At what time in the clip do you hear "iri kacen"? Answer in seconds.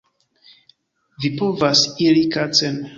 2.09-2.85